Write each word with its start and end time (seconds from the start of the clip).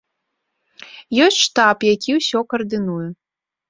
Ёсць 1.27 1.39
штаб, 1.45 1.77
які 1.93 2.11
ўсё 2.19 2.39
каардынуе. 2.53 3.09